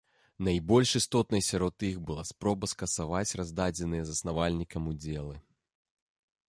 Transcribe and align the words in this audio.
Найбольш 0.45 0.91
істотнай 0.99 1.41
сярод 1.47 1.75
іх 1.89 1.99
была 2.07 2.23
спроба 2.31 2.71
скасаваць 2.73 3.35
раздадзеныя 3.41 4.03
заснавальнікам 4.13 4.91
удзелы. 4.95 5.35